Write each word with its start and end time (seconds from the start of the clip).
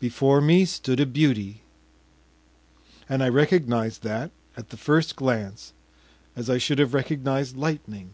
Before 0.00 0.40
me 0.40 0.64
stood 0.64 0.98
a 0.98 1.04
beauty, 1.04 1.60
and 3.06 3.22
I 3.22 3.28
recognized 3.28 4.02
that 4.02 4.30
at 4.56 4.70
the 4.70 4.78
first 4.78 5.14
glance 5.14 5.74
as 6.34 6.48
I 6.48 6.56
should 6.56 6.78
have 6.78 6.94
recognized 6.94 7.58
lightning. 7.58 8.12